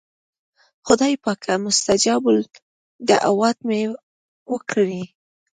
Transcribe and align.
خدایه 0.85 1.17
پاکه 1.23 1.53
مستجاب 1.65 2.23
الدعوات 2.33 3.57
مې 3.67 3.81
کړې. 4.71 5.01